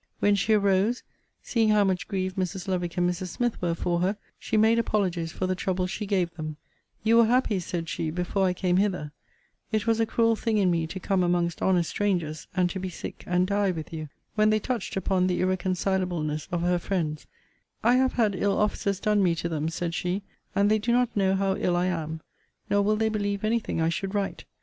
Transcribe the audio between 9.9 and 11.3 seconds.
a cruel thing in me to come